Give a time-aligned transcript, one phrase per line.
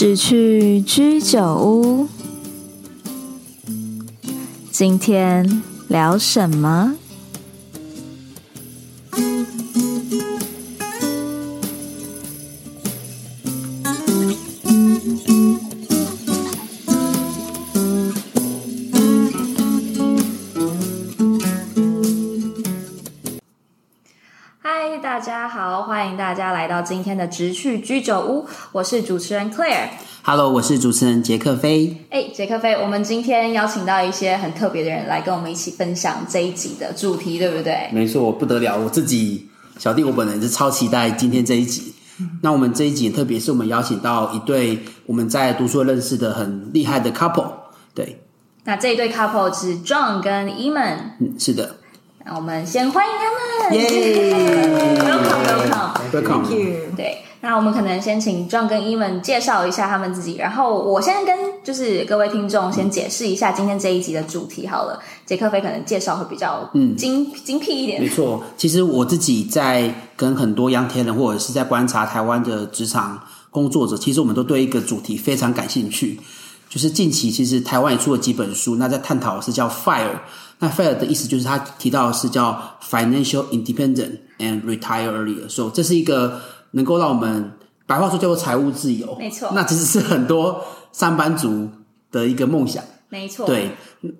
[0.00, 2.08] 只去居酒屋，
[4.70, 6.94] 今天聊什么？
[26.90, 29.90] 今天的直趣居酒屋，我是主持人 Claire。
[30.24, 31.96] Hello，我是主持人杰克飞。
[32.10, 37.88] 哎，杰克飞，我们今天邀请到一些很特别的人来跟我们一起分享这一集的主题，对不对？
[37.92, 39.48] 没错，不得了，我自己
[39.78, 41.94] 小弟我本人是超期待今天这一集。
[42.42, 47.52] 那我们这一集特别是我们邀请到一对我们在读书认识的很厉害的 couple，
[47.94, 48.20] 对。
[48.64, 50.96] 那这一对 couple 是 John 跟 Eman。
[51.20, 51.76] 嗯，是的。
[52.30, 53.24] 那我们先欢迎他
[53.68, 53.76] 们。
[53.76, 56.92] 耶！Welcome，Welcome，Thank you。
[56.96, 65.02] 对，那我们可能先请 John 跟 Eman 介绍一下他们自己，然后我先跟就是各位听众先解释一下今天这一集的主题好了。
[65.26, 68.00] 杰克菲可能介绍会比较嗯精精辟一点。
[68.00, 76.20] 没错，其实我自己在跟很多 Young Talent 或者是在观察台湾的职场工作者，其实我们都对一个主题非常感兴趣，
[76.68, 80.20] 就是近期其实台湾也出了几本书，那在探讨的是叫 Fire。
[80.60, 86.38] 那 FIRE 的意思就是他提到的是叫 financial independent and retire earlier，所以这是一个
[86.72, 87.52] 能够让我们
[87.86, 89.16] 白话说叫做财务自由。
[89.18, 91.68] 没错，那其实是很多上班族
[92.12, 92.84] 的一个梦想。
[93.08, 93.70] 没错，对。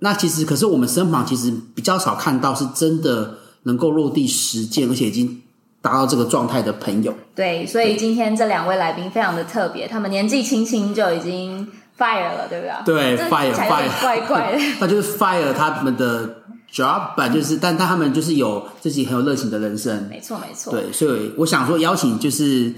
[0.01, 5.43] 那其实可是我们身旁其实比较少看到是真的能够落地实践，而且已经
[5.83, 7.15] 达到这个状态的朋友。
[7.35, 11.69] 对，所以今天这两位来宾非常的特别，他们年纪轻轻就已经。
[12.01, 13.17] Fire 了，对不对？
[13.17, 14.59] 对，fire fire，怪怪的。
[14.81, 16.37] 那就是 fire 他们的
[16.73, 20.09] job，吧，就是，但但他们就是有自己很有热情的人生。
[20.09, 20.73] 没错，没错。
[20.73, 22.73] 对，所以我想说，邀请就是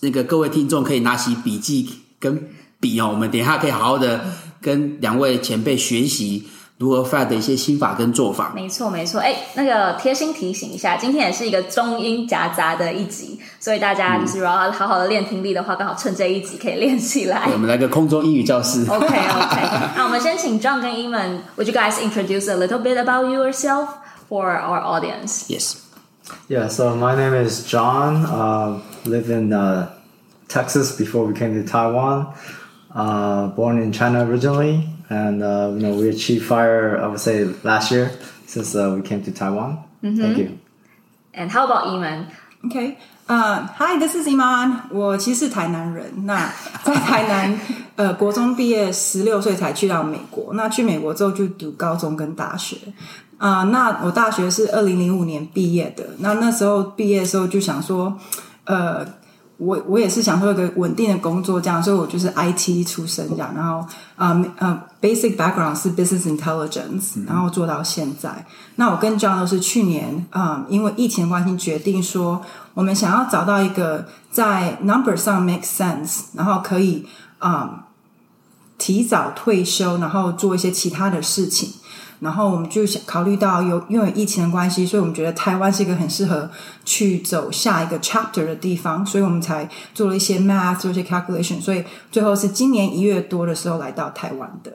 [0.00, 1.90] 那个各位听众可以拿起笔记
[2.20, 4.20] 跟笔哦，我们等一下可以好好的
[4.62, 6.48] 跟两位前辈学习。
[6.80, 8.52] 如何 FIRE 的一些心法跟做法？
[8.54, 9.20] 没错，没错。
[9.20, 17.42] 哎，那个贴心提醒一下，今天也是一个中英夹杂的一集，所以大家就是如果要好好的练听力的话，刚好趁这一集可以练起来。
[17.52, 18.86] 我们来个空中英语教室。
[18.88, 19.92] OK OK。
[19.94, 23.88] 那我们先请 John 跟 Eman，Would you guys introduce a little bit about yourself
[24.30, 25.50] for our audience?
[25.50, 25.76] Yes.
[26.48, 26.68] Yeah.
[26.68, 28.24] So my name is John.
[28.24, 29.88] Uh, live in uh,
[30.48, 32.28] Texas before we came to Taiwan.
[32.94, 34.88] Uh, born in China originally.
[35.09, 36.97] and uh, you know we achieved fire.
[36.97, 38.11] I would say last year
[38.45, 39.77] since uh, we came to Taiwan.
[40.03, 40.21] Mm-hmm.
[40.21, 40.57] Thank you.
[41.33, 42.27] And how about Eman?
[42.65, 42.97] Okay.
[43.27, 44.81] Uh, hi, this is Eman.
[44.91, 46.25] 我其实是台南人。
[46.25, 46.51] 那
[46.83, 47.59] 在台南，
[47.95, 50.53] 呃，国中毕业，十六岁才去到美国。
[50.53, 52.77] 那去美国之后就读高中跟大学。
[53.37, 56.03] 啊、呃，那我大学是二零零五年毕业的。
[56.19, 58.17] 那那时候毕业的时候就想说，
[58.65, 59.05] 呃。
[59.60, 68.46] 我我也是想做一个稳定的工作，这样，所以我就是 IT 出身这样，然后呃呃，basic background 是 business intelligence，然后做到现在。
[68.76, 72.40] 那我跟 John 都是去年啊、呃，因为疫情的关系，决定说
[72.72, 77.06] 我们想要找到一个在 number 上 make sense，然后可以
[77.38, 77.84] 啊、呃、
[78.78, 81.74] 提早退休，然后做一些其他的事情。
[82.20, 86.48] 然后我们就想考虑到有因为疫情的关系，所以我们觉得台湾是一个很适合
[86.84, 94.72] 去走下一个 chapter 的地方，所以我们才做了一些 math，做一些 calculation，所以最后是今年一月多的时候来到台湾的。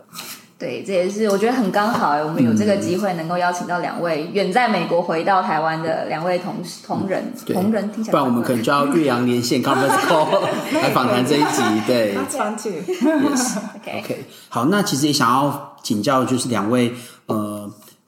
[0.57, 11.61] 对，这也是我觉得很刚好，我们有这个机会能够邀请到两位远在美国回到台湾的两位同同仁，同仁听起来，不然我们可能就要越洋连线 conference call 来访谈这一集。
[11.85, 14.17] 对，Yes，OK，OK，、okay.
[14.47, 17.14] 好，那其实也想要请教，就是两位，呃，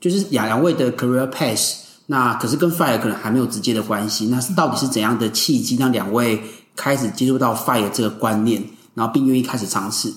[0.01, 6.41] 就是两两位的 career path，那可是跟 FIRE 可能还没有直接的关系，那是到底是怎样的契机让两位
[6.75, 8.63] 开始接触到 FIRE 这个观念，
[8.95, 10.13] 然后并愿意开始尝试？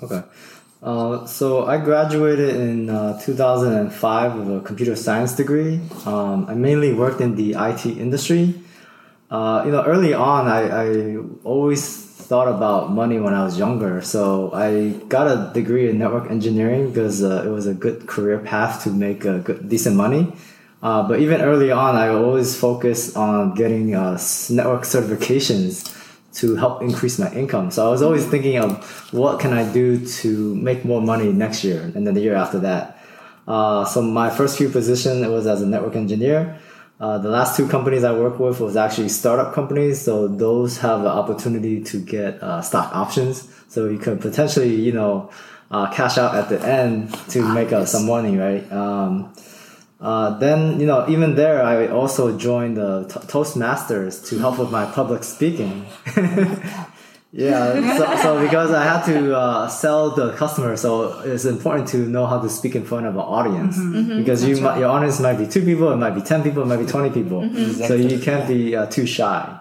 [0.00, 5.78] OK。Uh, so I graduated in uh, 2005 with a computer science degree.
[6.04, 8.54] Um, I mainly worked in the IT industry.
[9.30, 14.01] Uh, you know, early on, I, I, always thought about money when I was younger.
[14.01, 18.39] So I got a degree in network engineering because uh, it was a good career
[18.39, 20.33] path to make a good, decent money.
[20.81, 24.19] Uh, but even early on, I always focused on getting uh,
[24.49, 25.93] network certifications
[26.35, 27.71] to help increase my income.
[27.71, 31.63] So I was always thinking of what can I do to make more money next
[31.63, 32.99] year and then the year after that.
[33.47, 36.59] Uh, so my first few positions was as a network engineer.
[36.99, 41.03] Uh, the last two companies I worked with was actually startup companies, so those have
[41.03, 43.47] the opportunity to get uh, stock options.
[43.67, 45.29] So you could potentially, you know,
[45.69, 48.69] uh, cash out at the end to make uh, some money, right?
[48.71, 49.33] Um,
[49.99, 54.85] uh, then, you know, even there, I also joined the Toastmasters to help with my
[54.85, 55.85] public speaking.
[57.33, 61.97] Yeah, so, so because I had to uh, sell the customer, so it's important to
[61.97, 63.95] know how to speak in front of an audience Mm-hmm.
[63.97, 64.17] Mm-hmm.
[64.19, 66.67] because you might, your audience might be two people, it might be ten people, it
[66.67, 67.83] might be twenty people, Mm-hmm.
[67.85, 69.59] so you can't be uh, too shy.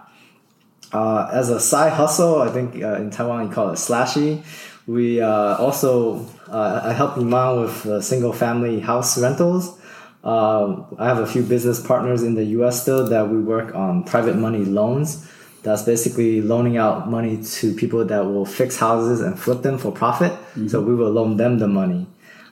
[0.92, 4.42] Uh, as a side hustle, I think uh, in Taiwan you call it slashy.
[4.86, 9.76] We uh, also uh, I help Iman with uh, single family house rentals.
[10.22, 12.80] Uh, I have a few business partners in the U.S.
[12.82, 15.28] still that we work on private money loans.
[15.66, 19.90] That's basically loaning out money to people that will fix houses and flip them for
[19.90, 20.32] profit.
[20.70, 22.06] So we will loan them the money.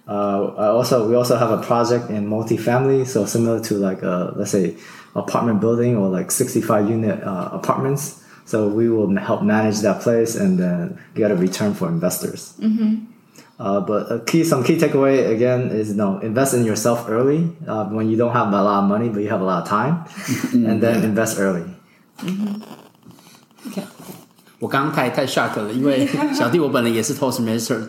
[0.09, 4.51] Uh, also we also have a project in multifamily, so similar to like a let's
[4.51, 4.77] say
[5.15, 8.21] apartment building or like 65 unit uh, apartments.
[8.47, 12.55] So we will help manage that place and then get a return for investors.
[13.61, 17.49] Uh, but a key, some key takeaway again is you know invest in yourself early
[17.69, 19.69] uh, when you don't have a lot of money but you have a lot of
[19.69, 20.05] time,
[20.53, 21.65] and then invest early.
[22.25, 22.84] OK，
[24.61, 27.89] 我刚刚太太 shock 了，因为 小弟我本人也是 Toastmaster 的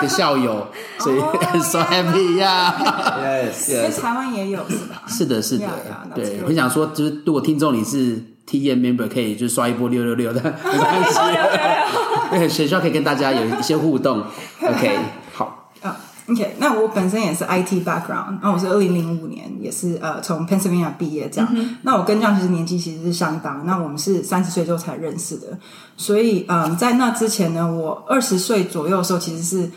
[0.00, 0.66] 的校友，
[0.98, 1.18] 所以
[1.62, 2.74] so happy 呀、
[3.18, 3.72] Yes.
[3.72, 5.02] 因为台湾也有是吧？
[5.06, 5.68] 是的，是的 Yeah,
[6.10, 11.18] yeah, 对.我想说，就是如果听众你是 T M member，可以就刷一波六六六的，没关系，
[12.36, 14.22] 对，学校可以跟大家有一些互动。
[14.60, 14.98] OK，
[16.26, 21.56] 好，啊、o k 那我本身也是 IT background，那我是二零零五年也是呃从 Pennsylvania 毕业这样。
[21.82, 25.58] 那我跟这样其实年纪其实是相当，那我们是三十岁之后才认识的，
[25.96, 29.70] 所以嗯，在那之前呢，我二十岁左右的时候其实是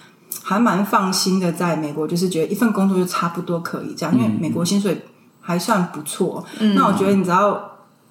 [0.44, 5.04] 还蛮放心的，在美国就是觉得一份工作就差不多可以这样，因为美国薪水
[5.42, 6.46] 还算不错。
[6.76, 7.60] 那我觉得你只要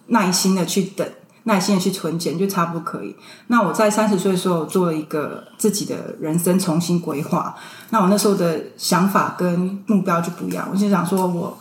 [0.09, 1.07] 耐心的去等。
[1.47, 3.15] 耐心的去存钱就差不多可以。
[3.49, 7.55] 那我在三十岁的时候做了一个自己的人生重新规划。
[7.91, 10.67] 那我那时候的想法跟目标就不一样。
[10.73, 11.59] 我就想说我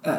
[0.00, 0.14] 呃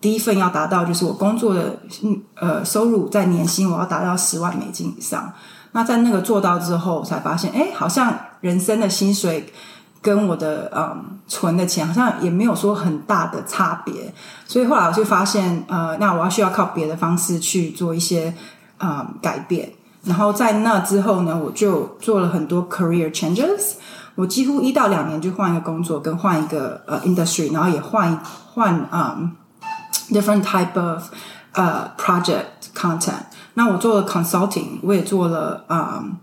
[0.00, 5.30] 第一份要达到就是我工作的嗯呃收入在年薪我要达到十万美金以上。
[5.72, 9.52] 那在那个做到之后，才发现哎，好像人生的薪水
[10.00, 14.14] 跟我的嗯存的钱好像也没有说很大的差别。
[14.46, 18.32] 所以后来我就发现呃，那我要需要靠别的方式去做一些。
[18.82, 19.72] 嗯，改变。
[20.04, 23.74] 然后在那之后呢，我就做了很多 career changes。
[24.16, 28.20] 我几乎一到两年就换一个工作，跟换一个呃 industry，然后也换
[28.52, 29.30] 换嗯
[30.10, 31.04] different type of
[31.52, 32.44] 呃 project
[32.74, 33.22] content。
[33.54, 36.16] 那我做了 consulting，我也做了嗯，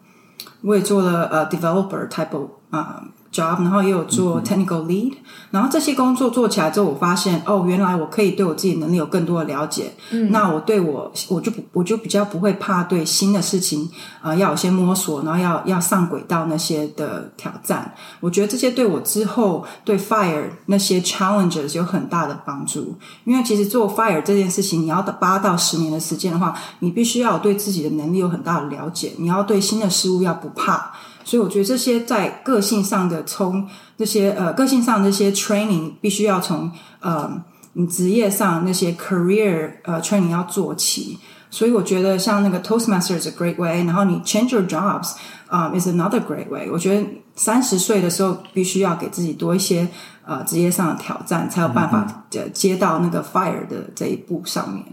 [0.61, 5.17] 我也做了呃 developer type of 嗯 job，然后也有做 technical lead，、嗯、
[5.51, 9.93] 然后这些工作做起来之后，我发现哦，原来我可以对我自己能力有更多的了解。
[10.11, 13.89] 嗯，那我对我我就我就比较不会怕对新的事情
[14.21, 17.93] 呃要有些摸索，然后要要上轨道那些的挑战。
[18.19, 22.97] 我觉得这些对我之后对 fire 那些 challenges 有很大的帮助。
[23.25, 30.91] 因为其实做 fire 这件事情，你要到八到十年的时间的话，你必须要对自己的能力有很大的了解，你要对新的事物要不怕。
[31.29, 36.71] 所以我觉得这些在个性上的从这些呃个性上的这些 training 必须要从
[37.01, 37.39] 呃
[37.73, 41.19] 你职业上那些 career 呃 training 要做起。
[41.51, 45.13] 所以我觉得像那个 Toastmaster is a great way，然后你 change your jobs
[45.47, 46.67] 啊、um, is another great way。
[46.71, 49.87] 我觉得三十岁的时候必须要给自己多一些
[50.25, 54.83] 呃职业上的挑战，才有办法接到那个 fire 的这一步上面。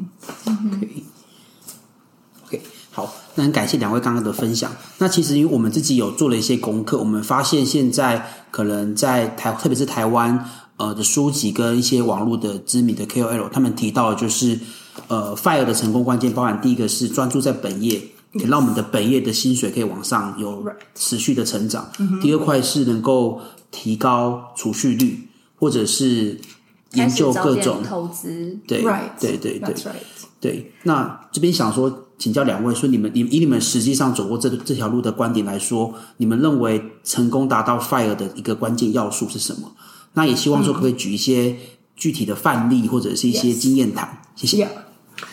[0.45, 1.05] 可以。
[2.47, 2.63] OK，
[2.97, 4.73] 好，那很感谢两位刚刚的分享。
[4.97, 10.49] 那其实因为我们自己有做了一些功课，我们发现现在可能在台，特别是台湾
[10.79, 14.59] 呃的书籍跟一些网络的知名的 KOL，他们提到的就是
[15.09, 18.01] 呃 FIRE 的成功关键，包含第一个是专注在本业，
[18.33, 21.87] 可以让我们的本业的薪水可以往上有持续的成长。
[22.23, 26.41] 第二块是能够提高储蓄率，或者是
[26.95, 28.59] 研究各种投资。
[28.67, 28.83] 对
[29.21, 29.75] 对对对.
[30.41, 30.73] 对。
[30.85, 32.05] 那这边想说。
[32.19, 39.73] 请教两位说，你们以以你们实际上走过这这条路的观点来说，你们认为成功达到 FIRE 的一个关键要素是什么？
[40.15, 41.57] 那也希望说可不可以举一些
[41.95, 44.23] 具体的范例或者是一些经验谈。
[44.35, 44.65] 谢谢。
[44.65, 44.69] Yeah.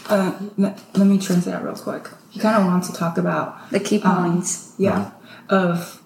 [0.09, 2.03] Uh, let, let me translate real quick.
[2.31, 4.71] You kind of want to talk about the key points.
[4.77, 5.05] Um, yeah.
[5.49, 6.01] Of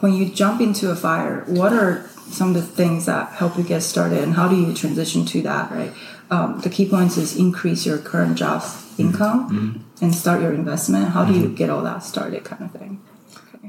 [0.00, 3.64] when you jump into a fire, what are some of the things that help you
[3.64, 5.70] get started, and how do you transition to that?
[5.70, 5.92] Right.
[6.30, 10.04] Um, the key points is increase your current job's income mm-hmm.
[10.04, 11.08] and start your investment.
[11.08, 13.00] How do you get all that started, kind of thing?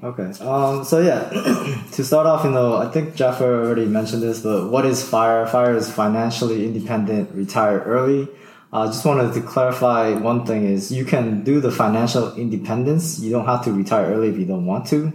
[0.03, 0.31] Okay.
[0.43, 1.29] Um, so yeah,
[1.93, 5.47] to start off, you know, I think Jaffer already mentioned this, but what is FIRE?
[5.47, 8.27] FIRE is financially independent, retire early.
[8.73, 13.19] I uh, just wanted to clarify one thing is you can do the financial independence.
[13.19, 15.13] You don't have to retire early if you don't want to.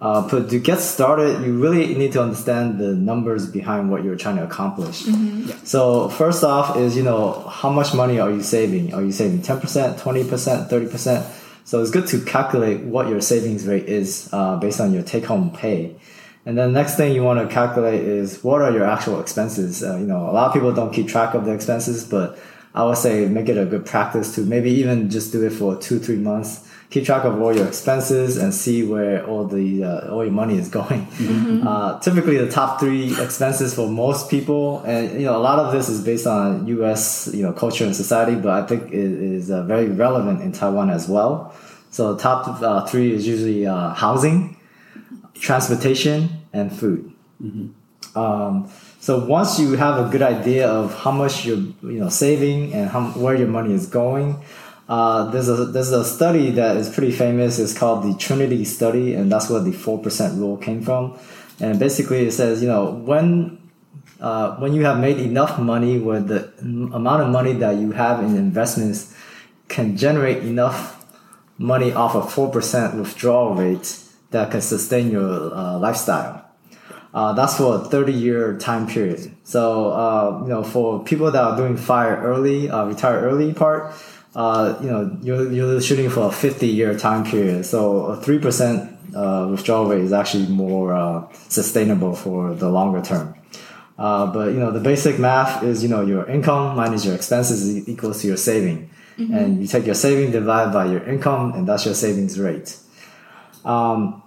[0.00, 4.16] Uh, but to get started, you really need to understand the numbers behind what you're
[4.16, 5.02] trying to accomplish.
[5.02, 5.48] Mm-hmm.
[5.48, 5.56] Yeah.
[5.64, 8.94] So first off is, you know, how much money are you saving?
[8.94, 11.40] Are you saving 10%, 20%, 30%?
[11.64, 15.26] So it's good to calculate what your savings rate is uh, based on your take
[15.26, 15.96] home pay.
[16.46, 19.82] And then next thing you want to calculate is what are your actual expenses.
[19.82, 22.38] Uh, you know, a lot of people don't keep track of the expenses, but
[22.74, 25.76] I would say make it a good practice to maybe even just do it for
[25.76, 26.66] two, three months.
[26.90, 30.58] Keep track of all your expenses and see where all the uh, all your money
[30.58, 31.06] is going.
[31.06, 31.66] Mm-hmm.
[31.66, 35.72] Uh, typically, the top three expenses for most people, and you know, a lot of
[35.72, 37.30] this is based on U.S.
[37.32, 40.90] you know culture and society, but I think it is uh, very relevant in Taiwan
[40.90, 41.54] as well.
[41.92, 44.56] So, top uh, three is usually uh, housing,
[45.34, 47.12] transportation, and food.
[47.40, 48.18] Mm-hmm.
[48.18, 48.70] Um,
[49.00, 52.90] so once you have a good idea of how much you're you know saving and
[52.90, 54.42] how, where your money is going,
[54.90, 57.60] uh, there's a there's a study that is pretty famous.
[57.60, 61.16] It's called the Trinity study, and that's where the four percent rule came from.
[61.60, 63.70] And basically, it says you know when
[64.18, 68.18] uh, when you have made enough money, where the amount of money that you have
[68.18, 69.14] in investments
[69.68, 71.06] can generate enough
[71.56, 73.96] money off a four percent withdrawal rate
[74.32, 76.46] that can sustain your uh, lifestyle.
[77.14, 79.34] Uh, that's for a 30 year time period.
[79.42, 83.92] So, uh, you know, for people that are doing fire early, uh, retire early part,
[84.34, 87.66] uh, you know, you're, you're shooting for a 50 year time period.
[87.66, 93.34] So a 3% uh, withdrawal rate is actually more uh, sustainable for the longer term.
[93.96, 98.22] but, you know, the basic math is, you know, your income minus your expenses equals
[98.22, 98.90] to your saving.
[99.18, 99.34] Mm-hmm.
[99.34, 102.78] And you take your saving divided by your income, and that's your savings rate.
[103.64, 104.22] Um,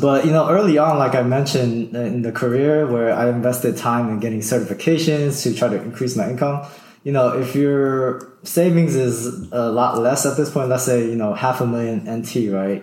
[0.00, 4.08] but you know early on like i mentioned in the career where i invested time
[4.08, 6.66] in getting certifications to try to increase my income
[7.04, 11.14] you know if your savings is a lot less at this point let's say you
[11.14, 12.82] know half a million nt right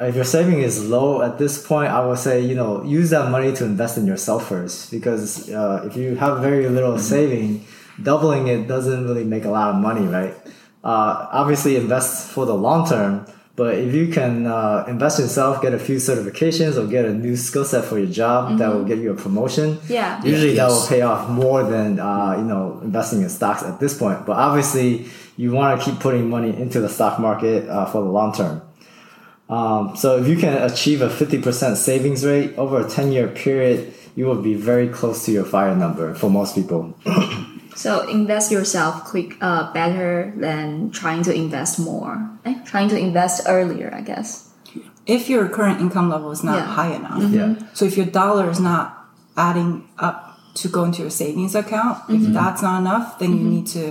[0.00, 3.30] if your saving is low at this point i would say you know use that
[3.30, 7.02] money to invest in yourself first because uh, if you have very little mm-hmm.
[7.02, 7.66] saving
[8.02, 10.34] doubling it doesn't really make a lot of money right
[10.84, 15.60] uh, obviously invest for the long term but if you can uh, invest in yourself,
[15.60, 18.56] get a few certifications, or get a new skill set for your job mm-hmm.
[18.58, 22.34] that will get you a promotion, yeah, usually that will pay off more than uh,
[22.38, 24.24] you know investing in stocks at this point.
[24.24, 25.06] But obviously,
[25.36, 28.62] you want to keep putting money into the stock market uh, for the long term.
[29.52, 33.92] Um, so if you can achieve a 50% savings rate over a 10 year period,
[34.16, 36.96] you will be very close to your fire number for most people.
[37.82, 42.14] So invest yourself quick, uh, better than trying to invest more.
[42.44, 42.54] Eh?
[42.72, 44.28] Trying to invest earlier, I guess.
[45.06, 46.66] If your current income level is not Yeah.
[46.78, 47.34] high enough, Mm-hmm.
[47.40, 47.54] Yeah.
[47.74, 48.84] so if your dollar is not
[49.36, 50.18] adding up
[50.60, 52.26] to go into your savings account, Mm-hmm.
[52.26, 53.84] if that's not enough, then you need to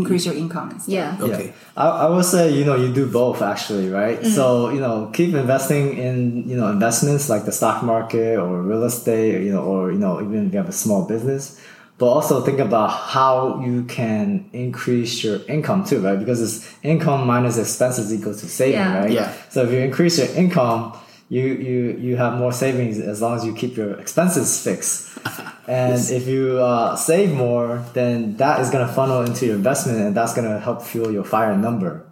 [0.00, 0.68] increase your income.
[0.76, 0.92] instead.
[0.92, 1.16] Yeah.
[1.28, 1.46] Okay.
[1.46, 1.82] Yeah.
[1.84, 4.18] I, I would say, you know, you do both actually, right?
[4.20, 4.30] Mm.
[4.36, 4.44] So,
[4.74, 6.16] you know, keep investing in,
[6.50, 9.98] you know, investments like the stock market or real estate, or, you know, or, you
[10.04, 11.58] know, even if you have a small business,
[12.00, 16.18] but also think about how you can increase your income too, right?
[16.18, 18.98] Because it's income minus expenses equals to saving, Yeah.
[19.00, 19.10] right?
[19.12, 19.32] Yeah.
[19.50, 20.96] So if you increase your income,
[21.28, 25.08] you, you, you have more savings as long as you keep your expenses fixed.
[25.68, 29.98] And if you uh, save more, then that is going to funnel into your investment
[30.00, 32.10] and that's going to help fuel your fire number.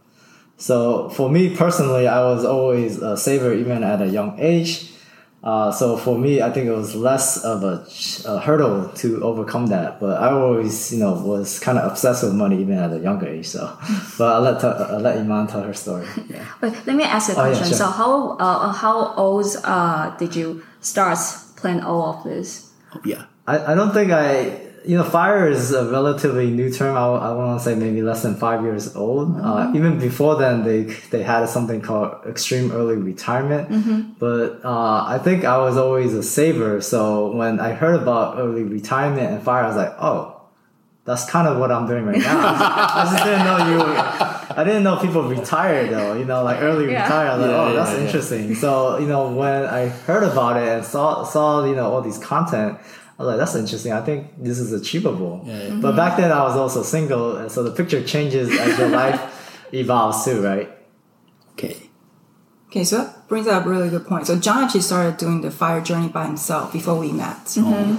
[0.59, 4.93] So for me personally, I was always a saver even at a young age.
[5.43, 7.87] Uh, so for me, I think it was less of a,
[8.27, 10.01] a, hurdle to overcome that.
[10.01, 13.29] But I always, you know, was kind of obsessed with money even at a younger
[13.29, 13.47] age.
[13.47, 13.61] So,
[14.19, 16.07] but I'll let I'll let Iman tell her story.
[16.29, 16.45] Yeah.
[16.61, 17.69] Wait, let me ask you a Oh, yeah, question.
[17.69, 17.77] sure.
[17.79, 21.19] So how uh, how old uh, did you start
[21.57, 22.73] plan all of this?
[23.05, 23.25] Yeah.
[23.47, 26.97] I, I don't think I, you know, fire is a relatively new term.
[26.97, 29.27] I, I want to say maybe less than five years old.
[29.49, 30.81] Uh, even before then, they
[31.13, 33.65] they had something called extreme early retirement.
[34.19, 36.81] But uh, I think I was always a saver.
[36.81, 40.35] So when I heard about early retirement and fire, I was like, oh.
[41.09, 42.37] That's kind of what I'm doing right now.
[43.01, 43.81] I just didn't know you.
[44.61, 46.13] I didn't know people retire though.
[46.21, 47.03] You know, like early Yeah.
[47.03, 47.29] retire.
[47.29, 48.05] I was like, Yeah, oh, yeah, that's yeah.
[48.05, 48.55] interesting.
[48.65, 52.19] So you know, when I heard about it and saw saw you know all these
[52.33, 52.77] content,
[53.18, 53.94] I was like, that's interesting.
[53.94, 55.42] I think this is achievable.
[55.46, 55.80] Yeah, yeah.
[55.82, 59.20] But back then I was also single, and so the picture changes as your life
[59.72, 60.68] evolves too, right?
[61.54, 61.78] Okay.
[62.72, 64.26] Okay, so that brings up a really good point.
[64.26, 67.38] So John actually started doing the fire journey by himself before we met.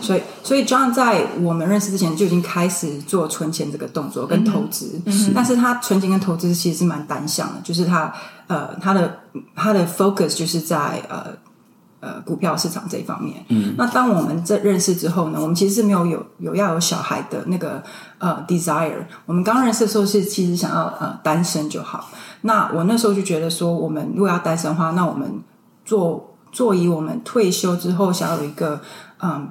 [0.02, 5.00] 所以，所以 John 在我们认识之前就已经开始做存钱这个动作跟投资。
[5.32, 8.12] 但是他存钱跟投资其实是蛮单向的，就是他
[8.48, 9.20] 呃他的
[9.54, 11.26] 他的 focus 就是在呃
[11.99, 13.43] 呃股票市场这一方面。
[13.49, 17.81] 嗯，那当我们这认识之后呢，我们其实是没有有有要有小孩的那个
[18.17, 19.05] 呃 desire。
[19.25, 22.09] 我们刚认识的时候是其实想要呃单身就好。
[22.41, 25.41] 那我那时候就觉得说，我们如果要单身的话，那我们
[25.83, 28.79] 做做以我们退休之后想要有一个
[29.21, 29.49] 嗯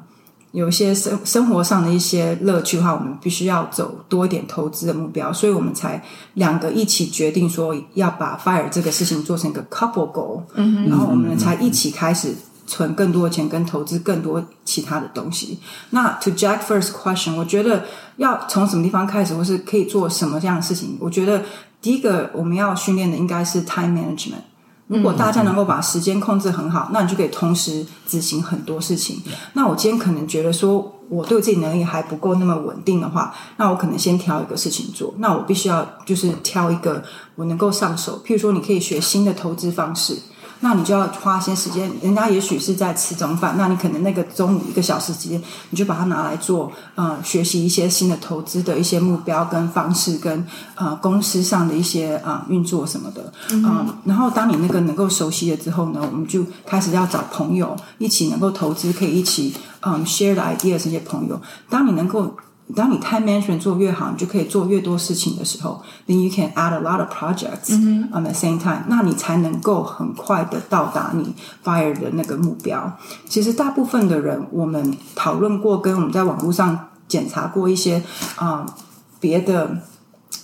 [0.58, 6.02] 有一些生生活上的一些乐趣的话，我们必须要走多一点投资的目标，所以我们才
[6.34, 12.34] 两个一起决定说要把 fire 这个事情做成一个 couple goal，嗯哼，然后我们才一起开始
[12.66, 15.60] 存更多的钱跟投资更多其他的东西。
[15.90, 17.84] 那 to Jack first question，我觉得
[18.16, 20.96] 要从什么地方开始，或是可以做什么这样的事情？
[20.98, 21.44] 我觉得
[21.80, 24.47] 第一个我们要训练的应该是 time management。
[24.88, 29.22] 如果大家能够把时间控制很好，那你就可以同时执行很多事情。
[29.52, 35.14] 那我今天可能觉得说，我对自己能力还不够那么稳定的话，那我可能先挑一个事情做。
[35.18, 37.02] 那我必须要就是挑一个
[37.36, 38.22] 我能够上手。
[38.24, 40.18] 譬如说，你可以学新的投资方式。
[40.60, 62.34] 那你就要花一些时间，人家也许是在吃中饭，那你可能那个中午一个小时时间，你就把它拿来做，呃，学习一些新的投资的一些目标跟方式，跟呃公司上的一些啊、呃、运作什么的，嗯、呃，然后当你那个能够熟悉了之后呢，我们就开始要找朋友一起能够投资，可以一起嗯、呃、share the ideas 这些朋友，当你能够。
[62.76, 71.34] 当你 time management 做越好，你就可以做越多事情的时候，then you can add a lot of projects on the same time，那你才能够很快的到达你
[71.64, 72.96] fire 的那个目标。
[73.26, 78.02] 其实大部分的人，我们讨论过，跟我们在网络上检查过一些
[78.36, 78.74] 啊、呃、
[79.18, 79.78] 别的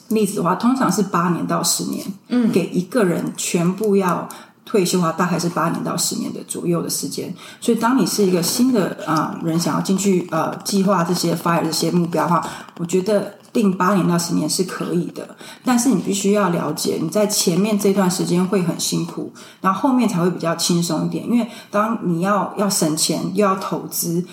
[0.09, 4.29] 例子的话，通常是八年到十年，嗯，给一个人全部要。
[4.65, 7.35] 退休的话，大概是八年到十年的左右的时间。
[7.61, 12.47] 所以，当你是一个新的啊、呃、人，想要进去呃计划这些 fire 这些目标的话，
[12.79, 15.37] 我觉得定八年到十年是可以的。
[15.65, 21.31] 但是，你必须要了解，你在前面这段时间会很辛苦，然后后面才会比较轻松一点。
[21.31, 24.25] 因为当你要要省钱又要投资，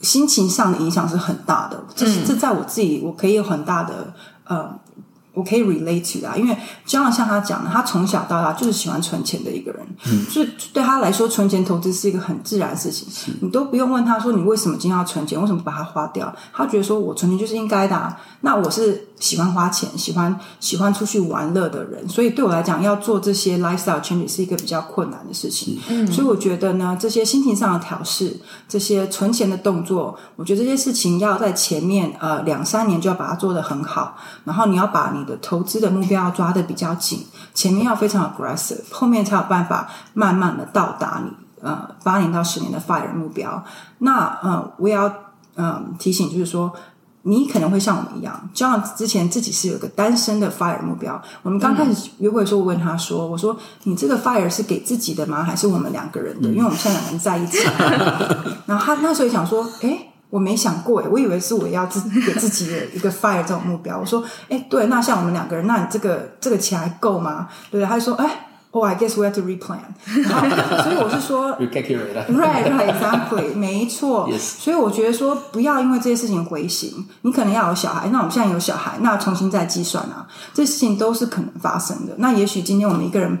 [0.00, 1.84] 心情上的影响是很大的。
[1.94, 4.80] 这是这在我自己，我可以有很大的呃。
[5.40, 6.54] 我可以 relate to 啊，因为
[6.84, 13.34] 就像像他讲的，他从小到大就是喜欢存钱的一个人，嗯，所以对他来说，存钱投资是一个很自然的事情。
[13.40, 16.34] 你都不用问他说，你为什么今天要存钱，为什么把它花掉？
[16.52, 18.20] 他觉得说我存钱就是应该的啊。
[18.42, 25.78] 那我是喜欢花钱、喜欢喜欢出去玩乐的人，所以对我来讲，要做这些 lifestyle change 是一个比较困难的事情。
[25.88, 28.34] 嗯，所以我觉得呢，这些心情上的调试，
[28.66, 41.30] 这些存钱的动作，我觉得这些事情要在前面呃两三年就要把它做得很好，然后你要把你的投资的目标要抓得比较紧，前面要非常 aggressive，后面才有办法慢慢的到达你
[41.60, 43.62] 呃八年到十年的 fire 目标。
[43.98, 45.06] 那呃，我也要
[45.56, 46.72] 嗯、呃、提醒，就是说。
[47.22, 51.20] 你可能会像我们一样，就像之前自己是有个单身的 fire 目标。
[51.42, 55.42] 我们刚开始约会的时候，我问他说：“我说你这个 fire 是给自己的吗？
[55.42, 56.48] 还是我们两个人的？
[56.48, 57.58] 因为我们现在两个人在一起。
[58.66, 68.28] ”然后他那时候也想说：“诶，我没想过诶，我以为是我要自给自己的一个 fire 这种目标。”我说：“诶，对，那像我们两个人，那你这个这个钱还够吗？”对，他就说：“诶。”
[68.72, 69.80] Oh, I guess we have to replan。
[70.06, 74.28] 所以我是说，right, right, exactly， 没错。
[74.30, 74.38] Yes.
[74.38, 77.06] 所以我觉得说，不要因为这些事情回形。
[77.22, 82.14] 你可能要有小孩，那我们现在有小孩，那重新再计算啊，这事情都是可能发生的。
[82.18, 83.36] 那也许今天我们一个人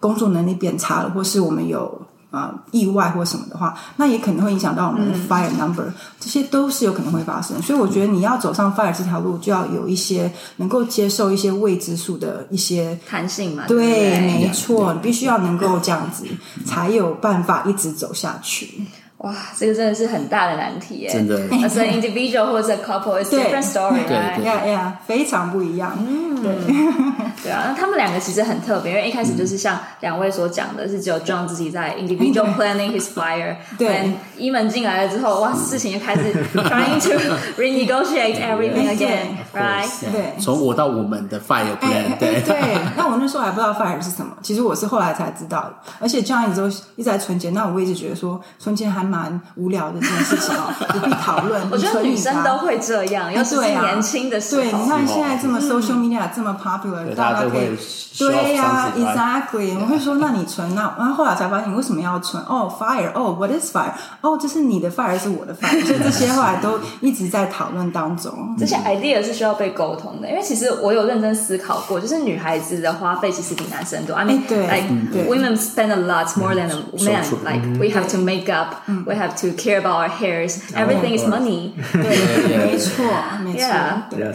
[0.00, 2.02] 工作能力变差了，或是我们有。
[2.34, 7.60] 啊、呃，意外或什么的话，那也可能会影响到我们的 fire number，、嗯、这些都是有可能会发生。
[7.62, 13.64] 所以我觉得你要走上 fire 这条路，就要有一些能够接受一些未知数的一些弹性嘛。
[13.66, 16.26] 对，对没错，你必须要能够这样子，
[16.66, 18.82] 才有办法一直走下去。
[19.18, 21.10] 哇，这个真的是很大的难题耶！
[21.10, 25.96] 真的，as an individual 或者 couple，is different story，对呀呀，非常不一样。
[25.98, 26.52] 嗯，对，
[27.44, 37.18] 对啊，那他们两个其实很特别，因为一开始就是像两位所讲的，是只有 John 自己在 individual planning his fire，对，一门进来了之后，哇，事情就开始 trying to
[37.56, 39.88] renegotiate everything again，right？
[40.12, 42.76] 对，从我到我们的 fire plan，对对。
[42.96, 45.74] 那我那时候还不知道 fire 是什么，其实我是后来才知道的。
[46.00, 49.13] 而且 John 一直都一直在存钱，那我一直觉得说存钱还蛮。
[49.14, 51.60] 蛮无聊的这件事情哦， 不必讨论。
[51.70, 54.62] 我觉得女生都会这样，尤其是年轻的时候。
[54.62, 57.76] 对，你看现在这么 social media 这么 popular，大家可以
[58.18, 59.76] 对呀，exactly。
[59.80, 62.42] 我会说，那你存那，然后后来才发现，你为什么要存？
[62.44, 63.90] 哦，fire，哦，what is fire？
[64.20, 65.80] 哦，这是你的 fire，是我的 fire。
[65.84, 68.54] 所以这些后来都一直在讨论当中。
[68.58, 74.14] 这些 idea 是需要被沟通的，因为其实我有认真思考过，就是女孩子的花费其实比男生多。
[74.14, 77.24] I mean，对，like women spend a lot more than a man。
[77.44, 78.76] Like we have to make up。
[79.05, 80.59] We have to care about our hairs.
[80.73, 81.73] Everything is money.
[81.91, 83.03] 对，没错，
[83.43, 83.69] 没错。
[84.09, 84.33] 对，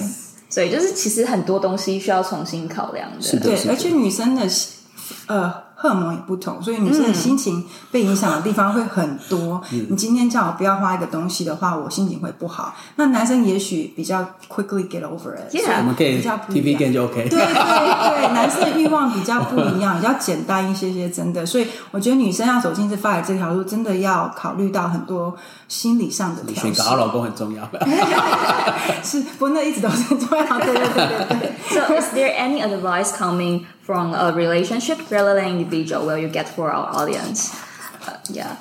[0.48, 3.40] 所以就是其实很多东西需要重新考量的。
[3.40, 4.42] 对，而且女生的
[5.26, 9.61] 呃 荷尔蒙也不同，所以女生的心情被影响的地方会很多。
[9.71, 12.75] 嗯、你今天叫我不要花一个东西的话，我心情会不好。
[12.97, 15.79] 那男生也许比较 quickly get over it，Yeah.
[15.79, 17.29] 我们可以比较 TV game 就 OK。
[17.29, 21.45] 对对对， 男生的欲望比较不一样，比较简单一些些，真的。
[21.45, 25.33] 所以我觉得女生要走进这 FIRE 这条路，真的要考虑到很多
[25.69, 26.61] 心理上的调适。
[26.61, 27.63] 选个好老公很重要。
[29.01, 30.59] 是，不过那一直都是很重要。
[30.59, 31.51] 对对对对对。
[31.69, 36.71] So is there any advice coming from a relationship rather than individual will you get for
[36.71, 37.39] our audience?
[38.05, 38.55] Uh, yeah.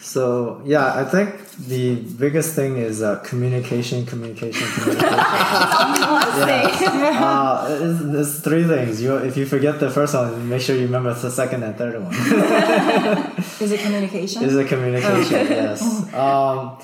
[0.00, 1.28] So yeah, I think
[1.70, 5.18] the biggest thing is uh, communication, communication, communication.
[6.50, 7.20] yeah.
[7.22, 9.00] Uh, it's, it's, three things.
[9.00, 12.02] You if you forget the first one, make sure you remember the second and third
[12.02, 12.12] one.
[13.64, 14.42] is it communication?
[14.42, 15.46] Is it communication?
[15.46, 15.62] Okay.
[15.62, 15.80] Yes.
[16.12, 16.76] Um,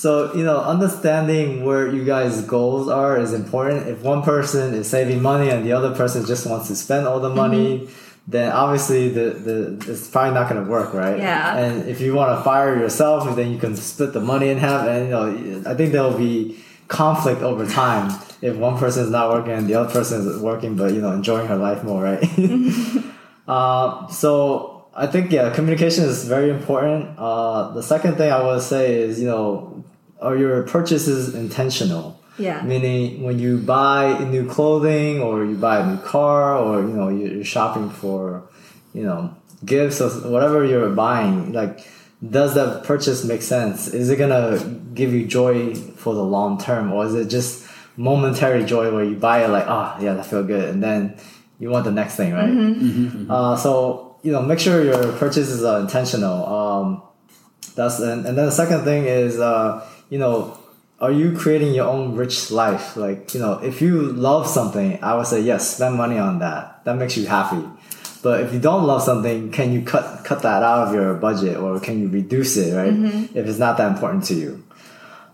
[0.00, 3.86] so, you know, understanding where you guys' goals are is important.
[3.86, 7.20] If one person is saving money and the other person just wants to spend all
[7.20, 7.92] the money, mm-hmm.
[8.26, 11.18] then obviously the, the it's probably not going to work, right?
[11.18, 11.54] Yeah.
[11.54, 14.88] And if you want to fire yourself, then you can split the money in half.
[14.88, 16.58] And, you know, I think there'll be
[16.88, 18.10] conflict over time
[18.40, 21.12] if one person is not working and the other person is working, but, you know,
[21.12, 22.24] enjoying her life more, right?
[23.46, 27.18] uh, so I think, yeah, communication is very important.
[27.18, 29.84] Uh, the second thing I would say is, you know,
[30.20, 32.20] are your purchase is intentional?
[32.38, 32.62] Yeah.
[32.62, 37.08] Meaning when you buy new clothing or you buy a new car or you know
[37.08, 38.48] you're shopping for
[38.94, 41.86] you know gifts or whatever you're buying like
[42.28, 43.88] does that purchase make sense?
[43.88, 44.58] Is it gonna
[44.94, 49.16] give you joy for the long term or is it just momentary joy where you
[49.16, 51.16] buy it like oh yeah that feel good and then
[51.58, 52.48] you want the next thing right?
[52.48, 53.06] Mm-hmm.
[53.06, 53.30] Mm-hmm.
[53.30, 56.46] Uh, so you know make sure your purchases are intentional.
[56.46, 57.02] Um,
[57.74, 60.58] that's and, and then the second thing is uh, you know,
[61.00, 62.96] are you creating your own rich life?
[62.96, 66.84] Like, you know, if you love something, I would say yes, spend money on that.
[66.84, 67.66] That makes you happy.
[68.22, 71.56] But if you don't love something, can you cut cut that out of your budget
[71.56, 72.92] or can you reduce it, right?
[72.92, 73.38] Mm-hmm.
[73.38, 74.62] If it's not that important to you.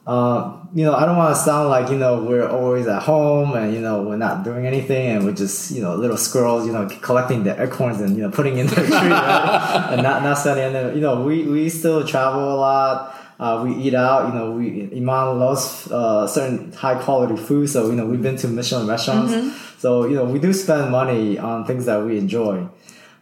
[0.07, 3.55] Uh, you know, I don't want to sound like, you know, we're always at home
[3.57, 6.73] and, you know, we're not doing anything and we're just, you know, little squirrels, you
[6.73, 9.89] know, collecting the acorns and, you know, putting in the tree, right?
[9.91, 13.95] and not, not spending, you know, we, we still travel a lot uh, we eat
[13.95, 14.29] out.
[14.29, 18.37] You know, we Iman loves uh, certain high quality food, so you know we've been
[18.37, 19.33] to Michelin restaurants.
[19.33, 19.79] Mm-hmm.
[19.79, 22.69] So you know we do spend money on things that we enjoy.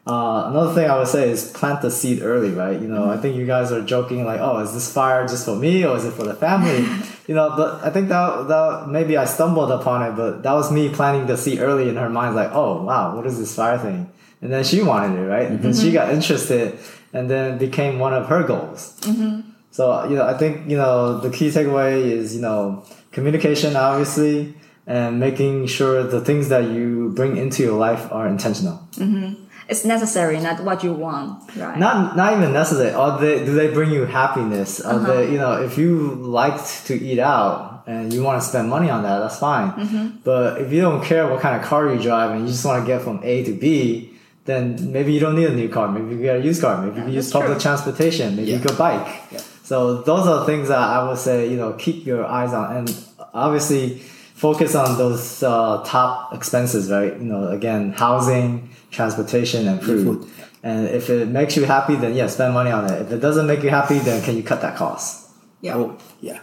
[0.06, 2.78] Uh, another thing I would say is plant the seed early, right?
[2.78, 3.10] You know, mm-hmm.
[3.10, 5.96] I think you guys are joking like, oh, is this fire just for me or
[5.96, 6.86] is it for the family?
[7.26, 10.70] you know, but I think that that maybe I stumbled upon it, but that was
[10.70, 13.78] me planting the seed early in her mind, like, oh wow, what is this fire
[13.78, 14.10] thing?
[14.42, 15.50] And then she wanted it, right?
[15.50, 15.66] Mm-hmm.
[15.66, 16.78] And she got interested,
[17.14, 18.94] and then became one of her goals.
[19.00, 19.52] Mm-hmm.
[19.74, 24.54] So, you know, I think, you know, the key takeaway is, you know, communication, obviously,
[24.86, 28.76] and making sure the things that you bring into your life are intentional.
[28.92, 29.42] Mm-hmm.
[29.68, 31.76] It's necessary, not what you want, right?
[31.76, 32.92] Not, not even necessary.
[32.92, 34.80] Are they, do they bring you happiness?
[34.80, 35.12] Are uh-huh.
[35.12, 38.90] they, you know, if you liked to eat out and you want to spend money
[38.90, 39.72] on that, that's fine.
[39.72, 40.18] Mm-hmm.
[40.22, 42.80] But if you don't care what kind of car you drive and you just want
[42.80, 45.90] to get from A to B, then maybe you don't need a new car.
[45.90, 46.80] Maybe you get a used car.
[46.80, 47.60] Maybe yeah, you use public true.
[47.62, 48.36] transportation.
[48.36, 48.58] Maybe yeah.
[48.58, 49.08] you go bike.
[49.32, 49.40] Yeah.
[49.63, 53.05] So those are things that I would say, you know, keep your eyes on and
[53.33, 54.01] obviously
[54.33, 57.13] focus on those uh, top expenses, right?
[57.13, 60.03] You know, again, housing, transportation, and food.
[60.05, 60.29] food.
[60.63, 63.01] And if it makes you happy, then yeah, spend money on it.
[63.01, 65.29] If it doesn't make you happy, then can you cut that cost?
[65.61, 65.77] Yeah.
[65.77, 66.39] Oh, yeah.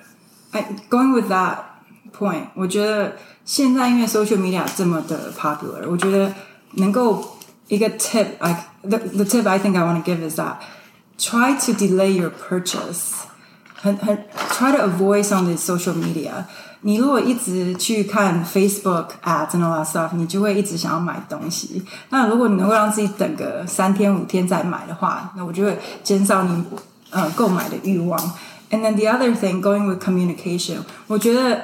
[0.53, 1.65] I, going with that
[2.13, 3.13] point, 我觉得
[3.45, 6.33] 现在因为 social media 这么的 popular，我觉得
[6.73, 7.23] 能够
[7.69, 10.57] 一个 tip, like the the tip I think I want to give is that
[11.21, 13.27] try to delay your purchase.
[13.83, 16.45] try to avoid some of the social media.
[16.83, 21.83] 你如果一直去看 Facebook ads and all that stuff，你就会一直想要买东西。
[22.11, 26.65] 那如果你能够让自己等个三天五天再买的话，那我就会减少你
[27.11, 28.19] 呃购买的欲望。
[28.71, 31.61] And then the other thing, going with communication，我觉得，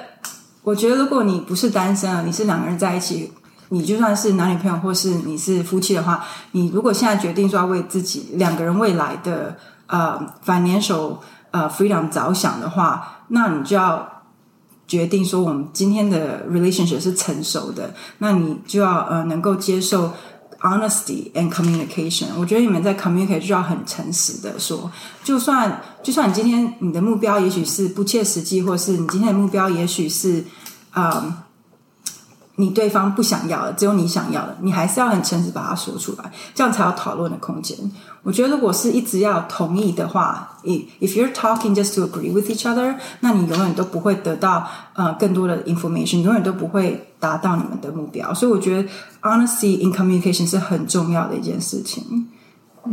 [0.62, 3.32] 我觉得如果你不是单身啊，你是两个人在一起。
[3.69, 11.17] 你就算是男女朋友，或是你是夫妻的话，你如果现在决定说要为自己两个人未来的呃 financial
[11.51, 14.23] 呃 freedom 着想的话，那你就要
[14.87, 20.13] 决定说我们今天的 relationship 是成熟的，那你就要呃能够接受
[20.61, 22.27] honesty and communication。
[22.39, 24.89] 我觉得你们在 communicate 就要很诚实的说，
[25.25, 30.45] 就算就算你今天你的目标也许是不切实际，或是你今天的目标也许是
[30.93, 31.43] 呃。
[32.59, 37.77] 你对方不想要的，只有你想要的，你还是要很诚实把它说出来，这样才有讨论的空间。
[38.23, 48.33] 我觉得，如果是一直要同意的话，if you're talking just to agree with each other，那你永远都不会得到呃更多的 information，永远都不会达到你们的目标。
[48.33, 48.89] 所以，我觉得
[49.21, 52.27] honesty in communication 是很重要的一件事情。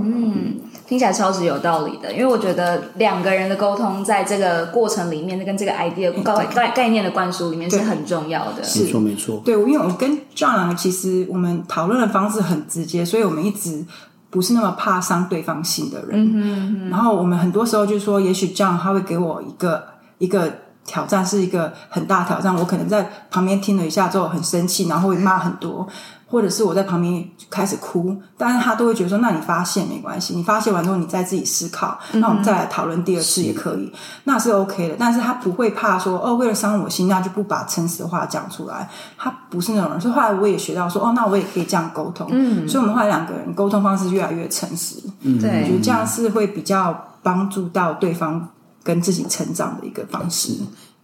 [0.00, 8.62] 嗯，听起来超级有道理的，因为我觉得两个人的沟通在这个过程里面，跟这个 idea 概概概念的灌输里面是很重要的。
[8.76, 9.42] 没错，没错。
[9.44, 13.84] 对，因为我跟 John 其实我们讨论的方式很直接，所以我们一直
[14.30, 16.10] 不是那么怕伤对方心的人。
[16.12, 16.90] 嗯哼嗯哼。
[16.90, 19.84] 然后我们很多时候就是说，也许 John 他会给我一个
[20.18, 20.50] 一个
[20.84, 25.86] 挑战，是一个很大挑战，我可能在旁边听了一下之后很生气，然后会骂很多。
[26.26, 33.92] 或者是我在旁边开始哭，但是他都会觉得说：“那你发泄没关系，你发泄完之后你再自己思考，那我们再来讨论第二次也可以，是
[34.24, 40.00] 那是 OK 的。”但是他不会怕说：“哦，为了伤我心，那就不把诚实的话讲出来。”他不是那种人。
[40.00, 44.96] 所以后来我也学到说：“哦，那我也可以这样沟通。”嗯，所以我们后来两个人沟通方式越来越诚实。
[45.20, 48.48] 嗯，对，我觉得这样是会比较帮助到对方
[48.82, 50.52] 跟自己成长的一个方式。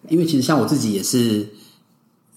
[0.09, 1.48] 因为其实像我自己也是。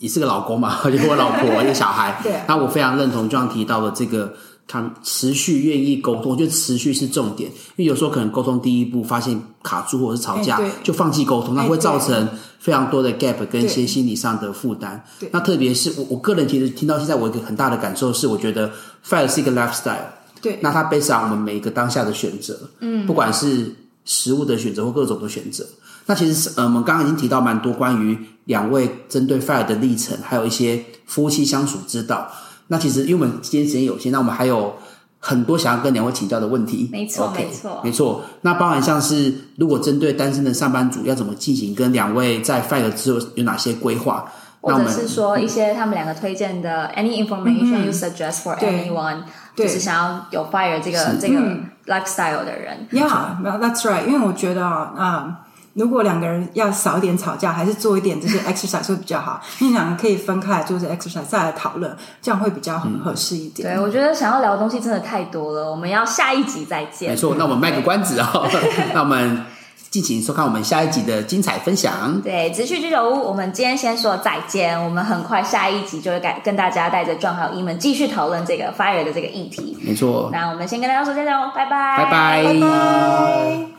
[0.04, 2.20] 也是个老公嘛， 就我老婆， 一个小孩。
[2.22, 2.34] 对。
[2.46, 4.34] 那我非常认同，刚刚提到的这个，
[4.68, 7.50] 他持续愿意沟通，我觉得持续是重点。
[7.78, 12.28] 因为有时候可能沟通第一步发现卡住或者是吵架，就放弃沟通，那会造成
[12.60, 15.02] 非常多的 gap 跟一些心理上的负担。
[15.22, 15.30] 对。
[15.32, 18.70] 那特别是我，我个人其实听到现在，我一个很大的感受是，我觉得
[19.08, 19.96] FIRE 是一个 lifestyle。
[20.42, 20.60] 对。
[20.62, 25.66] 那它 based on 我们每一个当下的选择，嗯，不管是食物的选择或各种的选择。
[26.06, 32.30] 那其实是，呃，我们刚刚已经提到蛮多关于两位针对 FIRE 的历程，还有一些夫妻相处之道。
[32.68, 34.74] 那其实因为我们今天时间有限，那我们还有
[35.20, 36.90] 很多想要跟两位请教的问题。
[36.92, 38.24] 没错，okay, 没错，没错。
[38.42, 44.26] 那包含像是，如果针对单身的上班族要怎么进行，跟两位在 FIRE 之后有哪些规划？
[44.62, 49.18] 或者是说一些他们两个推荐的 any information you suggest for anyone，
[49.56, 51.40] 就是想要有 FIRE 这个这个
[51.86, 52.88] lifestyle 的人。
[52.92, 54.06] Yeah，that's right。
[54.08, 55.43] 因为我觉得啊。
[55.74, 59.42] 如果两个人要少一点吵架，还是做一点这些 exercise 会比较好。
[59.60, 63.68] 你两个可以分开来做这 exercise，再来讨论，这样会比较很合适一点。
[63.68, 67.10] 对，我觉得想要聊的东西真的太多了，我们要下一集再见。
[67.10, 68.48] 没错，那我们卖个关子哦，
[68.94, 69.46] 那我们
[69.90, 72.22] 敬请收看我们下一集的精彩分享。
[72.22, 79.76] 对，直去居酒屋，我们今天先说再见，我们很快下一集就会跟跟大家带着 John 还有 Eman 继续讨论这个 FIRE 的这个议题。
[79.82, 82.44] 没错，那我们先跟大家说再见哦，拜拜，拜拜。
[82.44, 83.73] 拜拜。